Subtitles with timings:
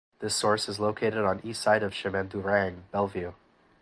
[0.17, 3.33] This source is located on east side of Chemin du Rang Bellevue.